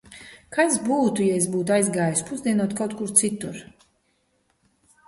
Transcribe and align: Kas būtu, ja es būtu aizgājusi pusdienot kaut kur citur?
Kas 0.55 0.77
būtu, 0.87 1.25
ja 1.27 1.35
es 1.41 1.45
būtu 1.57 1.75
aizgājusi 1.75 2.27
pusdienot 2.31 2.75
kaut 2.81 2.97
kur 3.03 3.17
citur? 3.23 3.63